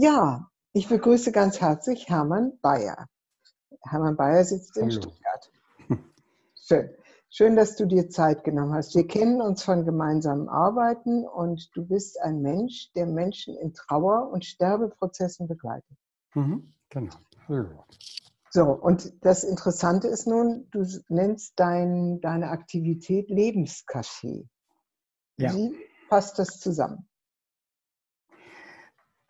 Ja, 0.00 0.48
ich 0.74 0.88
begrüße 0.88 1.32
ganz 1.32 1.60
herzlich 1.60 2.08
Hermann 2.08 2.56
Bayer. 2.62 3.08
Hermann 3.82 4.16
Bayer 4.16 4.44
sitzt 4.44 4.76
in 4.76 4.90
Hallo. 4.90 4.92
Stuttgart. 4.92 5.50
Schön. 6.54 6.90
Schön, 7.30 7.56
dass 7.56 7.74
du 7.74 7.84
dir 7.84 8.08
Zeit 8.08 8.44
genommen 8.44 8.74
hast. 8.74 8.94
Wir 8.94 9.08
kennen 9.08 9.42
uns 9.42 9.64
von 9.64 9.84
gemeinsamen 9.84 10.48
Arbeiten 10.48 11.26
und 11.26 11.68
du 11.74 11.84
bist 11.84 12.20
ein 12.20 12.42
Mensch, 12.42 12.92
der 12.94 13.06
Menschen 13.06 13.56
in 13.56 13.74
Trauer- 13.74 14.30
und 14.30 14.44
Sterbeprozessen 14.44 15.48
begleitet. 15.48 15.98
Mhm, 16.34 16.72
genau. 16.90 17.16
Hallo. 17.48 17.84
So, 18.50 18.66
und 18.66 19.12
das 19.24 19.42
Interessante 19.42 20.06
ist 20.06 20.28
nun, 20.28 20.68
du 20.70 20.86
nennst 21.08 21.54
dein, 21.56 22.20
deine 22.20 22.50
Aktivität 22.50 23.30
Lebenscafé. 23.30 24.46
Ja. 25.38 25.52
Wie 25.52 25.76
passt 26.08 26.38
das 26.38 26.60
zusammen? 26.60 27.08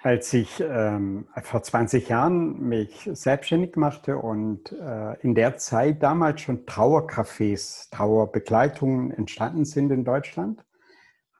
Als 0.00 0.32
ich 0.32 0.62
ähm, 0.64 1.26
vor 1.42 1.60
20 1.60 2.08
Jahren 2.08 2.68
mich 2.68 3.10
selbstständig 3.12 3.74
machte 3.74 4.16
und 4.16 4.70
äh, 4.70 5.20
in 5.22 5.34
der 5.34 5.56
Zeit 5.56 6.04
damals 6.04 6.40
schon 6.40 6.66
Trauercafés, 6.66 7.90
Trauerbegleitungen 7.90 9.10
entstanden 9.10 9.64
sind 9.64 9.90
in 9.90 10.04
Deutschland, 10.04 10.64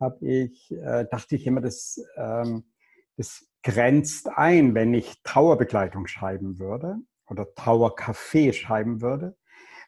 habe 0.00 0.26
ich, 0.26 0.72
äh, 0.72 1.06
dachte 1.08 1.36
ich 1.36 1.46
immer, 1.46 1.60
das, 1.60 2.04
ähm, 2.16 2.64
das 3.16 3.46
grenzt 3.62 4.28
ein, 4.34 4.74
wenn 4.74 4.92
ich 4.92 5.22
Trauerbegleitung 5.22 6.08
schreiben 6.08 6.58
würde 6.58 6.96
oder 7.28 7.44
Trauercafé 7.54 8.52
schreiben 8.52 9.00
würde, 9.00 9.36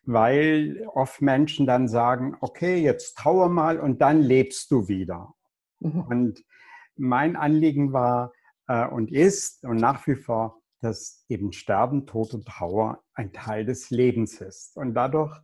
weil 0.05 0.87
oft 0.95 1.23
Menschen 1.23 1.67
dann 1.67 1.89
sagen, 1.89 2.37
okay, 2.41 2.77
jetzt 2.77 3.19
trauer 3.19 3.49
mal 3.49 3.81
und 3.81 4.01
dann 4.01 4.23
lebst 4.23 4.71
du 4.71 4.87
wieder. 4.87 5.35
Mhm. 5.81 6.03
Und 6.03 6.45
mein 6.95 7.35
Anliegen 7.35 7.93
war 7.93 8.33
äh, 8.71 8.87
und 8.87 9.11
ist 9.11 9.65
und 9.65 9.79
nach 9.79 10.07
wie 10.07 10.15
vor, 10.15 10.63
dass 10.81 11.25
eben 11.29 11.53
Sterben, 11.53 12.07
Tod 12.07 12.33
und 12.33 12.47
Trauer 12.47 13.03
ein 13.15 13.33
Teil 13.33 13.67
des 13.67 13.91
Lebens 13.91 14.41
ist. 14.41 14.77
Und 14.77 14.95
dadurch 14.95 15.37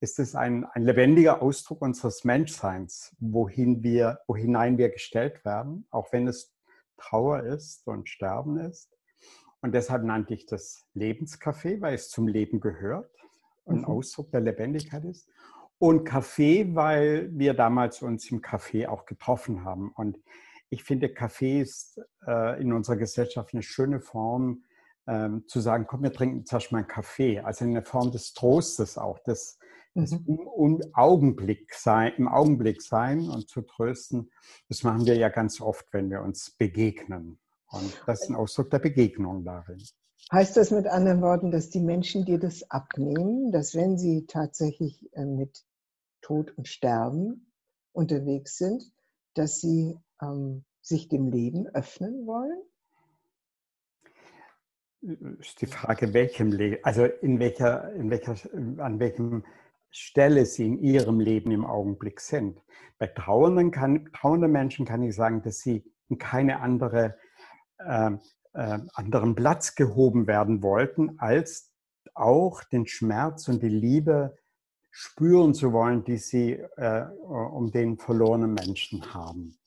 ist 0.00 0.18
es 0.18 0.34
ein, 0.34 0.64
ein 0.64 0.82
lebendiger 0.82 1.42
Ausdruck 1.42 1.82
unseres 1.82 2.24
Menschseins, 2.24 3.14
wohin 3.20 3.82
wir, 3.84 4.18
wohinein 4.26 4.78
wir 4.78 4.88
gestellt 4.88 5.44
werden, 5.44 5.86
auch 5.90 6.12
wenn 6.12 6.26
es 6.26 6.52
Trauer 6.96 7.44
ist 7.44 7.86
und 7.86 8.08
Sterben 8.08 8.58
ist. 8.58 8.90
Und 9.60 9.74
deshalb 9.74 10.02
nannte 10.02 10.34
ich 10.34 10.46
das 10.46 10.84
Lebenscafé, 10.96 11.80
weil 11.80 11.94
es 11.94 12.10
zum 12.10 12.26
Leben 12.26 12.58
gehört 12.58 13.10
und 13.64 13.82
Mhm. 13.82 13.84
Ausdruck 13.84 14.32
der 14.32 14.40
Lebendigkeit 14.40 15.04
ist. 15.04 15.28
Und 15.78 16.08
Café, 16.08 16.74
weil 16.74 17.30
wir 17.32 17.54
damals 17.54 18.02
uns 18.02 18.30
im 18.30 18.40
Café 18.40 18.88
auch 18.88 19.04
getroffen 19.04 19.64
haben. 19.64 19.92
Und 19.94 20.18
ich 20.72 20.84
finde, 20.84 21.08
Café 21.08 21.60
ist 21.60 22.00
äh, 22.26 22.60
in 22.60 22.72
unserer 22.72 22.96
Gesellschaft 22.96 23.52
eine 23.52 23.62
schöne 23.62 24.00
Form, 24.00 24.64
ähm, 25.06 25.44
zu 25.46 25.60
sagen, 25.60 25.86
komm, 25.86 26.02
wir 26.02 26.12
trinken 26.12 26.38
jetzt 26.38 26.52
erstmal 26.52 26.80
einen 26.80 26.88
Kaffee. 26.88 27.40
Also 27.40 27.64
eine 27.64 27.82
Form 27.82 28.10
des 28.10 28.32
Trostes 28.32 28.96
auch, 28.96 29.18
des, 29.20 29.58
des 29.94 30.12
Mhm. 30.12 30.24
im, 30.26 30.80
im 30.80 30.94
Augenblick 30.94 31.74
sein, 31.74 32.12
im 32.16 32.28
Augenblick 32.28 32.80
sein 32.80 33.28
und 33.28 33.48
zu 33.48 33.62
trösten. 33.62 34.30
Das 34.68 34.82
machen 34.82 35.04
wir 35.04 35.16
ja 35.16 35.28
ganz 35.28 35.60
oft, 35.60 35.86
wenn 35.92 36.10
wir 36.10 36.22
uns 36.22 36.50
begegnen. 36.50 37.38
Und 37.66 38.02
das 38.06 38.22
ist 38.22 38.30
ein 38.30 38.36
Ausdruck 38.36 38.70
der 38.70 38.78
Begegnung 38.78 39.44
darin. 39.44 39.82
Heißt 40.32 40.56
das 40.56 40.70
mit 40.70 40.86
anderen 40.86 41.20
Worten, 41.20 41.50
dass 41.50 41.68
die 41.68 41.80
Menschen 41.80 42.24
dir 42.24 42.38
das 42.38 42.70
abnehmen, 42.70 43.52
dass 43.52 43.74
wenn 43.74 43.98
sie 43.98 44.24
tatsächlich 44.26 45.06
äh, 45.12 45.26
mit 45.26 45.64
Tod 46.22 46.56
und 46.56 46.68
Sterben 46.68 47.52
unterwegs 47.92 48.56
sind, 48.56 48.82
dass 49.34 49.60
sie 49.60 49.98
ähm, 50.22 50.64
sich 50.80 51.08
dem 51.08 51.30
Leben 51.30 51.66
öffnen 51.68 52.26
wollen? 52.26 52.62
ist 55.40 55.60
die 55.60 55.66
Frage, 55.66 56.14
welchem 56.14 56.52
Leben, 56.52 56.78
also 56.84 57.04
in 57.04 57.40
welcher, 57.40 57.92
in 57.94 58.10
welcher, 58.10 58.36
an 58.78 59.00
welchem 59.00 59.44
Stelle 59.90 60.46
sie 60.46 60.66
in 60.66 60.78
ihrem 60.78 61.20
Leben 61.20 61.50
im 61.50 61.66
Augenblick 61.66 62.20
sind. 62.20 62.62
Bei 62.98 63.08
trauernden, 63.08 63.72
kann, 63.72 64.08
trauernden 64.12 64.52
Menschen 64.52 64.86
kann 64.86 65.02
ich 65.02 65.14
sagen, 65.14 65.42
dass 65.42 65.58
sie 65.58 65.84
in 66.08 66.18
keine 66.18 66.60
andere, 66.60 67.16
äh, 67.78 68.12
äh, 68.54 68.78
anderen 68.94 69.34
Platz 69.34 69.74
gehoben 69.74 70.26
werden 70.26 70.62
wollten, 70.62 71.18
als 71.18 71.72
auch 72.14 72.62
den 72.64 72.86
Schmerz 72.86 73.48
und 73.48 73.62
die 73.62 73.68
Liebe 73.68 74.36
spüren 74.90 75.52
zu 75.52 75.72
wollen, 75.72 76.04
die 76.04 76.18
sie 76.18 76.52
äh, 76.52 77.06
um 77.26 77.72
den 77.72 77.98
verlorenen 77.98 78.54
Menschen 78.54 79.12
haben. 79.12 79.58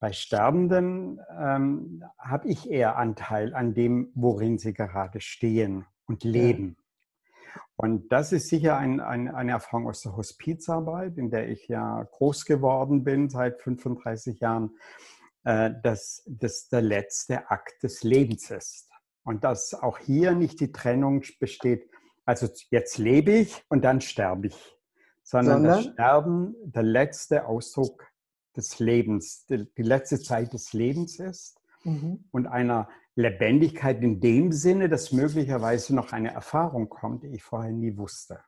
Bei 0.00 0.12
Sterbenden 0.12 1.20
ähm, 1.38 2.04
habe 2.18 2.48
ich 2.48 2.70
eher 2.70 2.96
Anteil 2.96 3.54
an 3.54 3.74
dem, 3.74 4.12
worin 4.14 4.58
sie 4.58 4.72
gerade 4.72 5.20
stehen 5.20 5.86
und 6.06 6.22
leben. 6.24 6.76
Ja. 6.76 7.62
Und 7.76 8.12
das 8.12 8.32
ist 8.32 8.48
sicher 8.48 8.76
ein, 8.76 9.00
ein, 9.00 9.28
eine 9.28 9.52
Erfahrung 9.52 9.88
aus 9.88 10.02
der 10.02 10.16
Hospizarbeit, 10.16 11.16
in 11.16 11.30
der 11.30 11.48
ich 11.48 11.68
ja 11.68 12.06
groß 12.12 12.44
geworden 12.44 13.04
bin 13.04 13.28
seit 13.28 13.60
35 13.60 14.40
Jahren, 14.40 14.76
äh, 15.44 15.70
dass 15.82 16.22
das 16.26 16.68
der 16.68 16.82
letzte 16.82 17.50
Akt 17.50 17.82
des 17.82 18.02
Lebens 18.02 18.50
ist. 18.50 18.88
Und 19.24 19.44
dass 19.44 19.74
auch 19.74 19.98
hier 19.98 20.32
nicht 20.32 20.60
die 20.60 20.72
Trennung 20.72 21.22
besteht, 21.38 21.90
also 22.24 22.48
jetzt 22.70 22.98
lebe 22.98 23.32
ich 23.32 23.64
und 23.68 23.84
dann 23.84 24.00
sterbe 24.00 24.48
ich, 24.48 24.76
sondern, 25.22 25.62
sondern? 25.62 25.76
das 25.84 25.92
Sterben 25.92 26.56
der 26.64 26.82
letzte 26.82 27.46
Ausdruck 27.46 28.06
des 28.58 28.78
Lebens, 28.80 29.46
die, 29.46 29.72
die, 29.76 29.82
letzte 29.82 30.20
Zeit 30.20 30.52
des 30.52 30.72
Lebens 30.72 31.18
ist 31.20 31.58
mhm. 31.84 32.24
und 32.32 32.46
einer 32.48 32.88
Lebendigkeit 33.14 34.02
in 34.02 34.20
dem 34.20 34.52
Sinne, 34.52 34.88
dass 34.88 35.12
möglicherweise 35.12 35.94
noch 35.94 36.12
eine 36.12 36.32
Erfahrung 36.32 36.88
kommt, 36.88 37.22
die 37.22 37.28
ich 37.28 37.42
vorher 37.42 37.72
nie 37.72 37.96
wusste. 37.96 38.40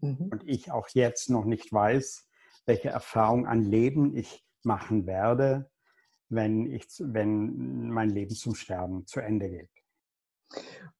Mhm. 0.00 0.28
Und 0.30 0.48
ich 0.48 0.70
auch 0.70 0.88
jetzt 0.90 1.28
noch 1.28 1.44
nicht 1.44 1.72
weiß, 1.72 2.26
welche 2.64 2.88
Erfahrung 2.88 3.46
an 3.46 3.62
Leben 3.62 4.16
ich 4.16 4.46
machen 4.62 5.06
werde, 5.06 5.70
wenn, 6.28 6.70
ich, 6.70 6.86
wenn 6.98 7.90
mein 7.90 8.10
Leben 8.10 8.34
zum 8.34 8.54
Sterben 8.54 9.06
zu 9.06 9.20
Ende 9.20 9.50
geht. 9.50 9.70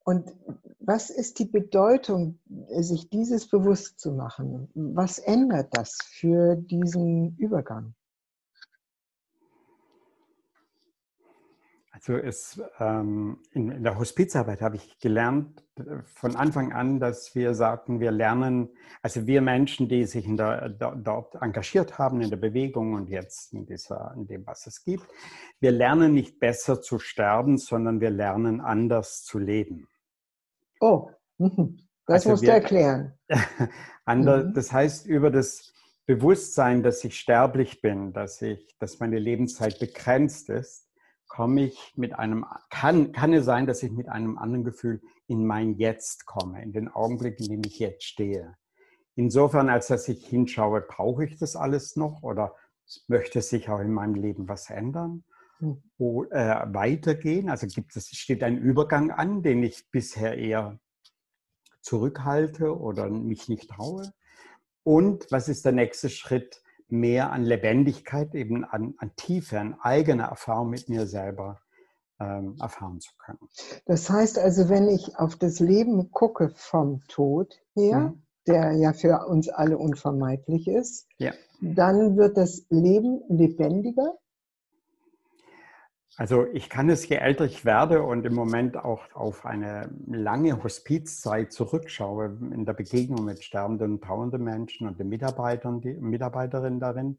Und 0.04 0.34
was 0.80 1.10
ist 1.10 1.38
die 1.38 1.44
Bedeutung, 1.44 2.40
sich 2.80 3.08
dieses 3.08 3.48
bewusst 3.48 4.00
zu 4.00 4.12
machen? 4.12 4.68
Was 4.74 5.18
ändert 5.18 5.68
das 5.76 5.96
für 6.02 6.56
diesen 6.56 7.36
Übergang? 7.36 7.94
Also 12.04 12.18
es, 12.20 12.60
ähm, 12.80 13.38
in, 13.52 13.70
in, 13.70 13.84
der 13.84 13.96
Hospizarbeit 13.96 14.60
habe 14.60 14.74
ich 14.74 14.98
gelernt 14.98 15.62
von 16.04 16.34
Anfang 16.34 16.72
an, 16.72 16.98
dass 16.98 17.36
wir 17.36 17.54
sagten, 17.54 18.00
wir 18.00 18.10
lernen, 18.10 18.70
also 19.02 19.28
wir 19.28 19.40
Menschen, 19.40 19.88
die 19.88 20.04
sich 20.06 20.26
in 20.26 20.36
der, 20.36 20.68
dort 20.68 21.36
engagiert 21.36 21.98
haben 21.98 22.20
in 22.20 22.28
der 22.28 22.38
Bewegung 22.38 22.94
und 22.94 23.08
jetzt 23.08 23.52
in, 23.52 23.66
dieser, 23.66 24.12
in 24.16 24.26
dem, 24.26 24.44
was 24.44 24.66
es 24.66 24.82
gibt, 24.82 25.06
wir 25.60 25.70
lernen 25.70 26.12
nicht 26.12 26.40
besser 26.40 26.82
zu 26.82 26.98
sterben, 26.98 27.56
sondern 27.56 28.00
wir 28.00 28.10
lernen 28.10 28.60
anders 28.60 29.22
zu 29.22 29.38
leben. 29.38 29.86
Oh, 30.80 31.08
mhm. 31.38 31.78
das 32.06 32.26
also 32.26 32.30
musst 32.30 32.42
wir, 32.42 32.48
du 32.48 32.54
erklären. 32.54 33.12
Ander, 34.04 34.42
mhm. 34.42 34.54
Das 34.54 34.72
heißt, 34.72 35.06
über 35.06 35.30
das 35.30 35.72
Bewusstsein, 36.06 36.82
dass 36.82 37.04
ich 37.04 37.16
sterblich 37.16 37.80
bin, 37.80 38.12
dass, 38.12 38.42
ich, 38.42 38.76
dass 38.80 38.98
meine 38.98 39.20
Lebenszeit 39.20 39.78
begrenzt 39.78 40.48
ist, 40.48 40.88
komme 41.32 41.64
ich 41.64 41.94
mit 41.96 42.18
einem, 42.18 42.44
kann, 42.68 43.12
kann 43.12 43.32
es 43.32 43.46
sein, 43.46 43.66
dass 43.66 43.82
ich 43.82 43.90
mit 43.90 44.06
einem 44.06 44.36
anderen 44.36 44.64
Gefühl 44.64 45.00
in 45.28 45.46
mein 45.46 45.76
Jetzt 45.76 46.26
komme, 46.26 46.62
in 46.62 46.72
den 46.72 46.88
Augenblick, 46.88 47.40
in 47.40 47.46
dem 47.48 47.62
ich 47.64 47.78
jetzt 47.78 48.04
stehe. 48.04 48.54
Insofern, 49.14 49.70
als 49.70 49.86
dass 49.86 50.06
ich 50.08 50.26
hinschaue, 50.26 50.82
brauche 50.82 51.24
ich 51.24 51.38
das 51.38 51.56
alles 51.56 51.96
noch 51.96 52.22
oder 52.22 52.54
möchte 53.08 53.40
sich 53.40 53.70
auch 53.70 53.78
in 53.78 53.92
meinem 53.94 54.14
Leben 54.14 54.46
was 54.46 54.68
ändern? 54.68 55.24
Hm. 55.60 55.82
Wo, 55.96 56.24
äh, 56.24 56.66
weitergehen? 56.66 57.48
Also 57.48 57.66
gibt 57.66 57.96
es, 57.96 58.08
steht 58.10 58.42
ein 58.42 58.58
Übergang 58.58 59.10
an, 59.10 59.42
den 59.42 59.62
ich 59.62 59.90
bisher 59.90 60.36
eher 60.36 60.78
zurückhalte 61.80 62.78
oder 62.78 63.08
mich 63.08 63.48
nicht 63.48 63.70
traue? 63.70 64.12
Und 64.82 65.28
was 65.30 65.48
ist 65.48 65.64
der 65.64 65.72
nächste 65.72 66.10
Schritt? 66.10 66.62
Mehr 66.92 67.32
an 67.32 67.42
Lebendigkeit, 67.42 68.34
eben 68.34 68.64
an, 68.64 68.94
an 68.98 69.10
Tiefe, 69.16 69.58
an 69.58 69.74
eigener 69.80 70.24
Erfahrung 70.24 70.70
mit 70.70 70.88
mir 70.88 71.06
selber 71.06 71.60
ähm, 72.20 72.56
erfahren 72.60 73.00
zu 73.00 73.10
können. 73.18 73.40
Das 73.86 74.08
heißt 74.08 74.38
also, 74.38 74.68
wenn 74.68 74.88
ich 74.88 75.18
auf 75.18 75.36
das 75.36 75.58
Leben 75.58 76.10
gucke 76.12 76.50
vom 76.54 77.02
Tod 77.08 77.58
her, 77.74 77.98
mhm. 77.98 78.22
der 78.46 78.72
ja 78.72 78.92
für 78.92 79.26
uns 79.26 79.48
alle 79.48 79.78
unvermeidlich 79.78 80.68
ist, 80.68 81.08
ja. 81.18 81.32
dann 81.60 82.16
wird 82.16 82.36
das 82.36 82.64
Leben 82.68 83.22
lebendiger. 83.28 84.18
Also 86.16 86.46
ich 86.52 86.68
kann 86.68 86.90
es, 86.90 87.08
je 87.08 87.16
älter 87.16 87.46
ich 87.46 87.64
werde 87.64 88.02
und 88.02 88.26
im 88.26 88.34
Moment 88.34 88.76
auch 88.76 89.02
auf 89.14 89.46
eine 89.46 89.90
lange 90.06 90.62
Hospizzeit 90.62 91.52
zurückschaue, 91.52 92.38
in 92.52 92.66
der 92.66 92.74
Begegnung 92.74 93.24
mit 93.24 93.42
sterbenden 93.42 93.92
und 93.92 94.04
trauernden 94.04 94.44
Menschen 94.44 94.86
und 94.86 95.00
den 95.00 95.08
Mitarbeitern, 95.08 95.80
die 95.80 95.94
Mitarbeiterinnen 95.94 96.80
darin, 96.80 97.18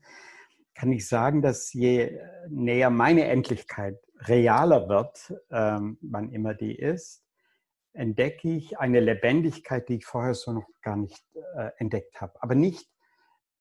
kann 0.76 0.92
ich 0.92 1.08
sagen, 1.08 1.42
dass 1.42 1.74
je 1.74 2.20
näher 2.50 2.92
meine 2.92 3.26
Endlichkeit 3.26 4.00
realer 4.28 4.88
wird, 4.90 5.34
ähm, 5.52 5.98
wann 6.02 6.32
immer 6.32 6.54
die 6.54 6.76
ist, 6.76 7.24
entdecke 7.94 8.50
ich 8.50 8.80
eine 8.80 9.00
Lebendigkeit, 9.00 9.90
die 9.90 9.98
ich 9.98 10.06
vorher 10.06 10.34
so 10.34 10.54
noch 10.54 10.68
gar 10.82 10.98
nicht 10.98 11.24
äh, 11.56 11.70
entdeckt 11.78 12.22
habe. 12.22 12.42
Aber 12.42 12.56
nicht, 12.56 12.90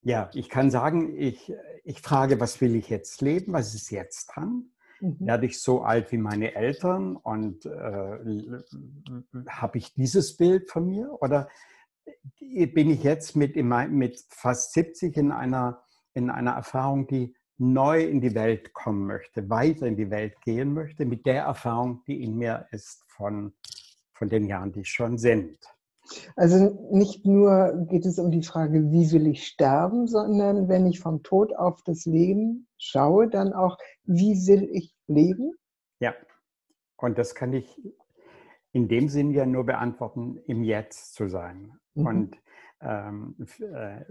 ja, 0.02 0.30
ich 0.34 0.48
kann 0.48 0.70
sagen, 0.70 1.16
ich, 1.18 1.52
ich 1.84 2.00
frage, 2.00 2.40
was 2.40 2.60
will 2.60 2.74
ich 2.76 2.88
jetzt 2.88 3.20
leben, 3.22 3.52
was 3.52 3.74
ist 3.74 3.90
jetzt 3.90 4.26
dran? 4.26 4.72
Mhm. 5.02 5.16
Werde 5.18 5.46
ich 5.46 5.60
so 5.60 5.82
alt 5.82 6.12
wie 6.12 6.18
meine 6.18 6.54
Eltern 6.54 7.16
und 7.16 7.66
äh, 7.66 8.18
habe 9.48 9.78
ich 9.78 9.92
dieses 9.94 10.36
Bild 10.36 10.70
von 10.70 10.86
mir? 10.86 11.10
Oder 11.20 11.48
bin 12.38 12.90
ich 12.90 13.02
jetzt 13.02 13.34
mit, 13.36 13.56
mit 13.56 14.24
fast 14.28 14.72
70 14.74 15.16
in 15.16 15.32
einer, 15.32 15.82
in 16.14 16.30
einer 16.30 16.52
Erfahrung, 16.52 17.08
die 17.08 17.34
neu 17.58 18.02
in 18.04 18.20
die 18.20 18.34
Welt 18.34 18.72
kommen 18.72 19.06
möchte, 19.06 19.48
weiter 19.50 19.86
in 19.86 19.96
die 19.96 20.10
Welt 20.10 20.40
gehen 20.40 20.72
möchte, 20.72 21.04
mit 21.04 21.26
der 21.26 21.44
Erfahrung, 21.44 22.02
die 22.06 22.22
in 22.22 22.36
mir 22.36 22.66
ist 22.70 23.04
von, 23.08 23.52
von 24.14 24.28
den 24.28 24.46
Jahren, 24.46 24.72
die 24.72 24.84
schon 24.84 25.18
sind. 25.18 25.58
Also 26.36 26.88
nicht 26.90 27.24
nur 27.26 27.86
geht 27.88 28.06
es 28.06 28.18
um 28.18 28.30
die 28.30 28.42
Frage, 28.42 28.90
wie 28.90 29.12
will 29.12 29.26
ich 29.26 29.46
sterben, 29.46 30.06
sondern 30.06 30.68
wenn 30.68 30.86
ich 30.86 31.00
vom 31.00 31.22
Tod 31.22 31.54
auf 31.54 31.82
das 31.84 32.04
Leben 32.04 32.66
schaue, 32.78 33.28
dann 33.28 33.52
auch, 33.52 33.78
wie 34.04 34.34
will 34.46 34.68
ich 34.72 34.94
leben? 35.06 35.52
Ja, 36.00 36.14
und 36.96 37.18
das 37.18 37.34
kann 37.34 37.52
ich 37.52 37.80
in 38.72 38.88
dem 38.88 39.08
Sinn 39.08 39.30
ja 39.30 39.46
nur 39.46 39.64
beantworten, 39.64 40.38
im 40.46 40.62
Jetzt 40.64 41.14
zu 41.14 41.28
sein. 41.28 41.72
Mhm. 41.94 42.06
Und 42.06 42.36
ähm, 42.80 43.36
äh, 43.60 44.04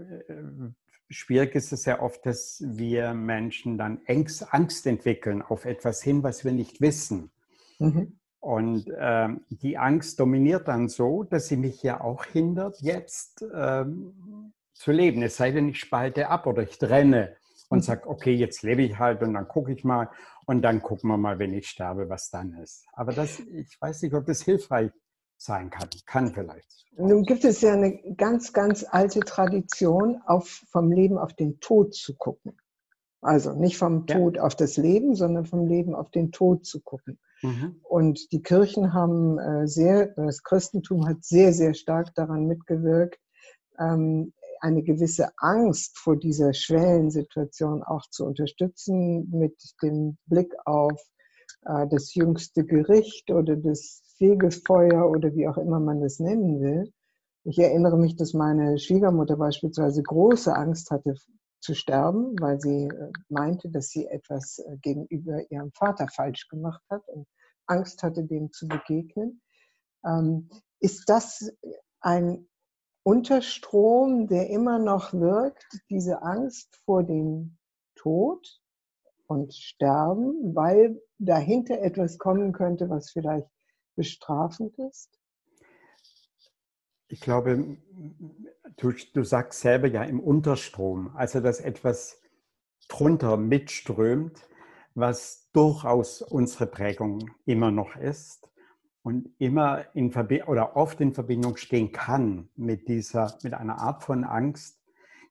schwierig 1.10 1.54
ist 1.54 1.72
es 1.72 1.84
ja 1.84 2.00
oft, 2.00 2.24
dass 2.24 2.62
wir 2.66 3.12
Menschen 3.12 3.76
dann 3.76 4.00
Angst, 4.06 4.54
Angst 4.54 4.86
entwickeln 4.86 5.42
auf 5.42 5.64
etwas 5.64 6.02
hin, 6.02 6.22
was 6.22 6.44
wir 6.44 6.52
nicht 6.52 6.80
wissen. 6.80 7.30
Mhm. 7.78 8.18
Und 8.42 8.92
ähm, 8.98 9.42
die 9.50 9.78
Angst 9.78 10.18
dominiert 10.18 10.66
dann 10.66 10.88
so, 10.88 11.22
dass 11.22 11.46
sie 11.46 11.56
mich 11.56 11.80
ja 11.84 12.00
auch 12.00 12.24
hindert, 12.24 12.76
jetzt 12.80 13.44
ähm, 13.54 14.52
zu 14.72 14.90
leben. 14.90 15.22
Es 15.22 15.36
sei 15.36 15.52
denn, 15.52 15.68
ich 15.68 15.78
spalte 15.78 16.28
ab 16.28 16.48
oder 16.48 16.64
ich 16.64 16.76
trenne 16.76 17.36
und 17.68 17.78
mhm. 17.78 17.82
sage, 17.82 18.08
okay, 18.08 18.34
jetzt 18.34 18.64
lebe 18.64 18.82
ich 18.82 18.98
halt 18.98 19.22
und 19.22 19.34
dann 19.34 19.46
gucke 19.46 19.72
ich 19.72 19.84
mal 19.84 20.10
und 20.44 20.62
dann 20.62 20.82
gucken 20.82 21.08
wir 21.08 21.18
mal, 21.18 21.38
wenn 21.38 21.54
ich 21.54 21.68
sterbe, 21.68 22.08
was 22.08 22.30
dann 22.30 22.54
ist. 22.54 22.84
Aber 22.94 23.12
das, 23.12 23.38
ich 23.38 23.80
weiß 23.80 24.02
nicht, 24.02 24.14
ob 24.14 24.26
das 24.26 24.42
hilfreich 24.42 24.90
sein 25.36 25.70
kann. 25.70 25.88
Kann 26.04 26.34
vielleicht. 26.34 26.84
Nun 26.96 27.22
gibt 27.22 27.44
es 27.44 27.60
ja 27.60 27.74
eine 27.74 27.96
ganz, 28.16 28.52
ganz 28.52 28.84
alte 28.90 29.20
Tradition, 29.20 30.20
auf, 30.26 30.64
vom 30.68 30.90
Leben 30.90 31.16
auf 31.16 31.32
den 31.32 31.60
Tod 31.60 31.94
zu 31.94 32.16
gucken. 32.16 32.58
Also 33.20 33.52
nicht 33.52 33.78
vom 33.78 34.08
Tod 34.08 34.34
ja. 34.34 34.42
auf 34.42 34.56
das 34.56 34.76
Leben, 34.76 35.14
sondern 35.14 35.44
vom 35.44 35.68
Leben 35.68 35.94
auf 35.94 36.10
den 36.10 36.32
Tod 36.32 36.66
zu 36.66 36.80
gucken. 36.80 37.20
Mhm. 37.42 37.80
Und 37.82 38.32
die 38.32 38.42
Kirchen 38.42 38.92
haben 38.92 39.38
äh, 39.38 39.66
sehr, 39.66 40.08
das 40.16 40.42
Christentum 40.42 41.06
hat 41.06 41.24
sehr, 41.24 41.52
sehr 41.52 41.74
stark 41.74 42.14
daran 42.14 42.46
mitgewirkt, 42.46 43.18
ähm, 43.78 44.32
eine 44.60 44.82
gewisse 44.84 45.30
Angst 45.38 45.98
vor 45.98 46.16
dieser 46.16 46.54
Schwellensituation 46.54 47.82
auch 47.82 48.06
zu 48.10 48.24
unterstützen 48.24 49.28
mit 49.30 49.56
dem 49.82 50.18
Blick 50.26 50.54
auf 50.64 51.00
äh, 51.64 51.88
das 51.88 52.14
jüngste 52.14 52.64
Gericht 52.64 53.30
oder 53.30 53.56
das 53.56 54.02
Fegefeuer 54.18 55.10
oder 55.10 55.34
wie 55.34 55.48
auch 55.48 55.58
immer 55.58 55.80
man 55.80 56.00
das 56.00 56.20
nennen 56.20 56.60
will. 56.60 56.92
Ich 57.44 57.58
erinnere 57.58 57.98
mich, 57.98 58.14
dass 58.14 58.34
meine 58.34 58.78
Schwiegermutter 58.78 59.36
beispielsweise 59.36 60.00
große 60.00 60.54
Angst 60.54 60.92
hatte 60.92 61.16
zu 61.62 61.74
sterben, 61.74 62.34
weil 62.40 62.60
sie 62.60 62.86
äh, 62.86 63.12
meinte, 63.28 63.70
dass 63.70 63.88
sie 63.88 64.06
etwas 64.06 64.58
äh, 64.58 64.76
gegenüber 64.78 65.40
ihrem 65.50 65.72
Vater 65.72 66.08
falsch 66.08 66.48
gemacht 66.48 66.82
hat 66.90 67.06
und 67.08 67.26
Angst 67.66 68.02
hatte, 68.02 68.24
dem 68.24 68.52
zu 68.52 68.66
begegnen. 68.66 69.40
Ähm, 70.04 70.50
ist 70.80 71.08
das 71.08 71.52
ein 72.00 72.48
Unterstrom, 73.04 74.26
der 74.26 74.50
immer 74.50 74.78
noch 74.78 75.12
wirkt, 75.12 75.66
diese 75.88 76.22
Angst 76.22 76.76
vor 76.84 77.04
dem 77.04 77.56
Tod 77.94 78.60
und 79.26 79.54
Sterben, 79.54 80.54
weil 80.54 81.00
dahinter 81.18 81.80
etwas 81.80 82.18
kommen 82.18 82.52
könnte, 82.52 82.90
was 82.90 83.10
vielleicht 83.10 83.48
bestrafend 83.94 84.76
ist? 84.78 85.21
Ich 87.12 87.20
glaube, 87.20 87.76
du, 88.78 88.92
du 89.12 89.22
sagst 89.22 89.60
selber 89.60 89.86
ja 89.86 90.02
im 90.02 90.18
Unterstrom, 90.18 91.14
also 91.14 91.40
dass 91.40 91.60
etwas 91.60 92.22
drunter 92.88 93.36
mitströmt, 93.36 94.48
was 94.94 95.50
durchaus 95.52 96.22
unsere 96.22 96.66
Prägung 96.66 97.30
immer 97.44 97.70
noch 97.70 97.96
ist 97.96 98.50
und 99.02 99.28
immer 99.36 99.94
in 99.94 100.10
Verbindung 100.10 100.48
oder 100.48 100.74
oft 100.74 101.02
in 101.02 101.12
Verbindung 101.12 101.58
stehen 101.58 101.92
kann 101.92 102.48
mit 102.56 102.88
dieser, 102.88 103.36
mit 103.42 103.52
einer 103.52 103.76
Art 103.76 104.02
von 104.04 104.24
Angst, 104.24 104.82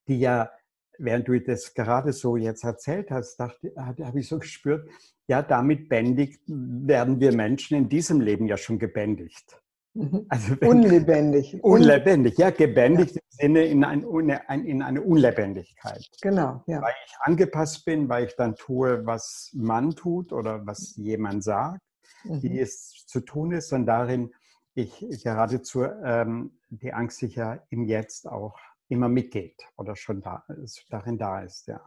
die 0.08 0.20
ja, 0.20 0.52
während 1.00 1.28
du 1.28 1.42
das 1.42 1.74
gerade 1.74 2.14
so 2.14 2.38
jetzt 2.38 2.64
erzählt 2.64 3.10
hast, 3.10 3.38
dachte, 3.38 3.74
habe 3.76 4.20
ich 4.20 4.28
so 4.28 4.38
gespürt, 4.38 4.88
ja, 5.26 5.42
damit 5.42 5.90
bändigt 5.90 6.44
werden 6.46 7.20
wir 7.20 7.36
Menschen 7.36 7.76
in 7.76 7.90
diesem 7.90 8.22
Leben 8.22 8.46
ja 8.46 8.58
schon 8.58 8.78
gebändigt. 8.78 9.60
Mhm. 9.94 10.26
Also 10.30 10.56
unlebendig. 10.62 11.58
Unlebendig, 11.64 12.38
ja, 12.38 12.50
gebändigt 12.50 13.16
ja. 13.16 13.22
im 13.22 13.28
Sinne 13.30 13.66
in, 13.66 13.84
ein, 13.84 14.04
in, 14.66 14.82
eine 14.82 15.02
Unlebendigkeit. 15.02 16.08
Genau, 16.22 16.64
ja. 16.68 16.82
Weil 16.82 16.94
ich 17.06 17.14
angepasst 17.22 17.84
bin, 17.86 18.08
weil 18.08 18.26
ich 18.26 18.36
dann 18.36 18.56
tue, 18.56 19.06
was 19.06 19.52
man 19.54 19.92
tut 19.92 20.32
oder 20.32 20.66
was 20.66 20.96
jemand 20.96 21.44
sagt, 21.44 21.82
mhm. 22.24 22.42
wie 22.42 22.60
es 22.60 23.06
zu 23.06 23.20
tun 23.20 23.52
ist 23.52 23.74
und 23.74 23.86
darin 23.86 24.32
ich 24.74 25.06
geradezu 25.24 25.84
ähm, 25.84 26.58
die 26.70 26.94
Angst 26.94 27.20
sicher 27.20 27.66
im 27.70 27.84
Jetzt 27.84 28.28
auch 28.28 28.58
immer 28.88 29.10
mitgeht 29.10 29.62
oder 29.76 29.96
schon 29.98 30.22
da, 30.22 30.46
darin 30.90 31.18
da 31.18 31.42
ist, 31.42 31.68
ja. 31.68 31.82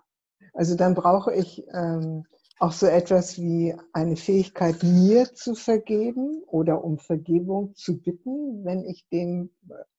Also 0.52 0.76
dann 0.76 0.94
brauche 0.94 1.34
ich 1.34 1.64
ähm, 1.72 2.26
auch 2.58 2.72
so 2.72 2.86
etwas 2.86 3.38
wie 3.38 3.74
eine 3.92 4.16
Fähigkeit, 4.16 4.82
mir 4.82 5.34
zu 5.34 5.54
vergeben 5.54 6.42
oder 6.46 6.84
um 6.84 6.98
Vergebung 6.98 7.74
zu 7.74 8.00
bitten, 8.00 8.64
wenn 8.64 8.84
ich 8.84 9.08
dem 9.08 9.50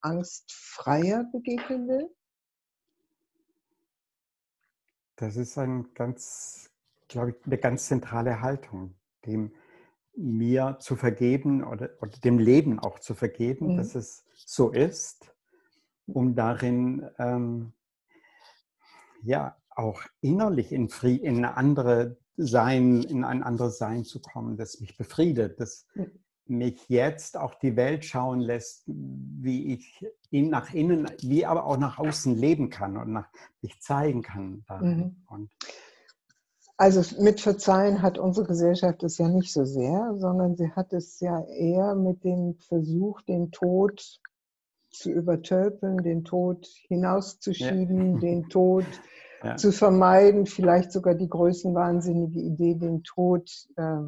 angstfreier 0.02 1.26
begegnen 1.32 1.88
will? 1.88 2.10
Das 5.18 5.36
ist 5.36 5.58
ein 5.58 5.94
ganz, 5.94 6.70
glaube 7.08 7.32
ich, 7.32 7.46
eine 7.46 7.58
ganz 7.58 7.88
zentrale 7.88 8.42
Haltung, 8.42 8.96
dem 9.26 9.52
mir 10.16 10.78
zu 10.80 10.96
vergeben 10.96 11.64
oder, 11.64 11.90
oder 12.02 12.18
dem 12.24 12.40
Leben 12.40 12.80
auch 12.80 13.00
zu 13.00 13.16
vergeben, 13.16 13.74
mhm. 13.74 13.78
dass 13.78 13.96
es 13.96 14.26
so 14.34 14.72
ist, 14.72 15.34
um 16.08 16.36
darin 16.36 17.10
ähm, 17.18 17.74
ja 19.22 19.58
auch 19.70 20.04
innerlich 20.22 20.72
in, 20.72 20.88
Fried, 20.90 21.22
in 21.22 21.38
eine 21.38 21.58
andere 21.58 22.18
sein, 22.38 23.04
in 23.04 23.24
ein 23.24 23.44
anderes 23.44 23.78
Sein 23.78 24.04
zu 24.04 24.22
kommen, 24.22 24.58
das 24.58 24.80
mich 24.80 24.98
befriedet, 24.98 25.60
das 25.60 25.86
mich 26.48 26.88
jetzt 26.90 27.38
auch 27.38 27.56
die 27.56 27.76
Welt 27.76 28.06
schauen 28.06 28.40
lässt, 28.40 28.84
wie 28.86 29.74
ich 29.74 30.06
in, 30.30 30.50
nach 30.50 30.74
innen, 30.74 31.10
wie 31.22 31.46
aber 31.46 31.66
auch 31.66 31.78
nach 31.78 31.98
außen 31.98 32.36
leben 32.36 32.70
kann 32.70 32.98
und 32.98 33.12
nach, 33.12 33.30
mich 33.62 33.82
zeigen 33.82 34.22
kann. 34.22 34.64
Mhm. 34.70 35.50
also 36.78 37.22
mit 37.22 37.42
Verzeihen 37.42 38.02
hat 38.02 38.18
unsere 38.18 38.46
Gesellschaft 38.46 39.04
es 39.04 39.18
ja 39.18 39.28
nicht 39.28 39.52
so 39.52 39.66
sehr, 39.66 40.14
sondern 40.18 40.56
sie 40.56 40.72
hat 40.72 40.94
es 40.94 41.20
ja 41.20 41.44
eher 41.46 41.96
mit 41.96 42.24
dem 42.24 42.56
Versuch, 42.60 43.22
den 43.22 43.52
Tod 43.52 44.20
zu 44.92 45.12
übertölpeln, 45.12 46.04
den 46.04 46.24
Tod 46.24 46.68
hinauszuschieben, 46.88 48.16
ja. 48.16 48.20
den 48.20 48.50
Tod 48.50 48.86
ja. 49.46 49.56
zu 49.58 49.72
vermeiden, 49.72 50.46
vielleicht 50.46 50.92
sogar 50.92 51.16
die 51.16 51.30
größenwahnsinnige 51.30 52.40
Idee, 52.40 52.76
den 52.76 53.04
Tod 53.04 53.50
äh, 53.76 54.02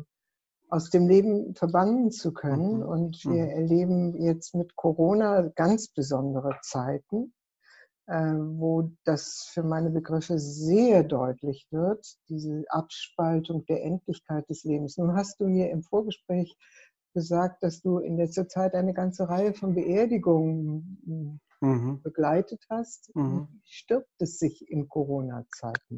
aus 0.69 0.89
dem 0.89 1.07
Leben 1.07 1.55
verbannen 1.55 2.11
zu 2.11 2.33
können. 2.33 2.77
Mhm. 2.77 2.83
Und 2.83 3.25
wir 3.25 3.45
mhm. 3.45 3.51
erleben 3.51 4.21
jetzt 4.21 4.55
mit 4.55 4.75
Corona 4.75 5.49
ganz 5.55 5.87
besondere 5.89 6.57
Zeiten, 6.61 7.33
äh, 8.07 8.33
wo 8.33 8.91
das 9.03 9.49
für 9.53 9.63
meine 9.63 9.89
Begriffe 9.89 10.39
sehr 10.39 11.03
deutlich 11.03 11.67
wird, 11.71 12.05
diese 12.29 12.63
Abspaltung 12.69 13.65
der 13.65 13.83
Endlichkeit 13.83 14.49
des 14.49 14.63
Lebens. 14.63 14.97
Nun 14.97 15.15
hast 15.15 15.39
du 15.39 15.47
mir 15.47 15.69
im 15.71 15.83
Vorgespräch 15.83 16.57
gesagt, 17.13 17.63
dass 17.63 17.81
du 17.81 17.99
in 17.99 18.17
letzter 18.17 18.47
Zeit 18.47 18.75
eine 18.75 18.93
ganze 18.93 19.27
Reihe 19.27 19.53
von 19.53 19.73
Beerdigungen 19.73 21.39
mhm. 21.59 22.01
begleitet 22.01 22.65
hast. 22.69 23.15
Mhm. 23.15 23.47
Wie 23.51 23.71
stirbt 23.71 24.11
es 24.19 24.39
sich 24.39 24.69
in 24.69 24.87
Corona-Zeiten? 24.87 25.97